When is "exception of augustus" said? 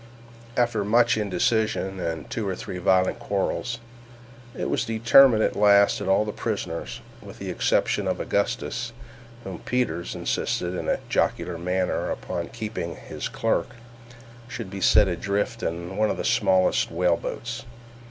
7.51-8.93